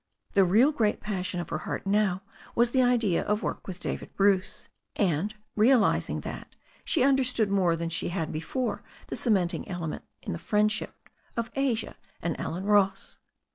The 0.33 0.43
real 0.43 0.71
great 0.71 0.99
passion 0.99 1.39
of 1.39 1.49
her 1.49 1.59
heart 1.59 1.85
now 1.85 2.23
was 2.55 2.71
the 2.71 2.81
idea 2.81 3.21
of 3.23 3.43
work 3.43 3.67
with 3.67 3.79
David 3.79 4.15
Bruce, 4.15 4.67
and, 4.95 5.35
realizing 5.55 6.21
that, 6.21 6.55
she 6.83 7.03
understood 7.03 7.51
more 7.51 7.75
than 7.75 7.89
she 7.89 8.07
had 8.07 8.31
before 8.31 8.81
the 9.09 9.15
cementing 9.15 9.67
ele 9.69 9.85
ment 9.85 10.03
in 10.23 10.33
the 10.33 10.39
friendship 10.39 11.07
of 11.37 11.51
Asia 11.53 11.97
and 12.19 12.35
Allen 12.39 12.63
Ross. 12.63 13.19